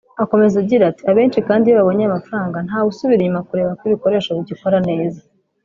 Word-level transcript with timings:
Akomeza 0.23 0.55
agira 0.63 0.83
ati 0.87 1.01
“Abenshi 1.11 1.39
kandi 1.47 1.65
iyo 1.65 1.75
babonye 1.79 2.01
ayo 2.03 2.13
mafaranga 2.15 2.57
ntawe 2.65 2.85
usubira 2.91 3.21
inyuma 3.21 3.45
kureba 3.47 3.77
ko 3.79 3.83
ibikoresho 3.89 4.29
bigikora 4.37 4.77
neza 4.89 5.21